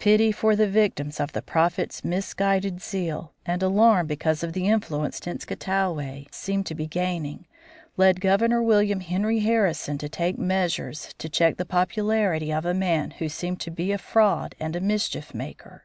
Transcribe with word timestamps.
Pity 0.00 0.32
for 0.32 0.56
the 0.56 0.66
victims 0.66 1.20
of 1.20 1.30
the 1.30 1.42
Prophet's 1.42 2.02
misguided 2.04 2.82
zeal, 2.82 3.32
and 3.46 3.62
alarm 3.62 4.08
because 4.08 4.42
of 4.42 4.52
the 4.52 4.66
influence 4.66 5.20
Tenskwatawa 5.20 6.26
seemed 6.32 6.66
to 6.66 6.74
be 6.74 6.88
gaining, 6.88 7.46
led 7.96 8.20
Governor 8.20 8.60
William 8.64 8.98
Henry 8.98 9.38
Harrison 9.38 9.96
to 9.98 10.08
take 10.08 10.36
measures 10.36 11.14
to 11.18 11.28
check 11.28 11.56
the 11.56 11.64
popularity 11.64 12.52
of 12.52 12.64
a 12.66 12.74
man 12.74 13.12
who 13.20 13.28
seemed 13.28 13.60
to 13.60 13.70
be 13.70 13.92
a 13.92 13.98
fraud 13.98 14.56
and 14.58 14.74
a 14.74 14.80
mischief 14.80 15.32
maker. 15.34 15.84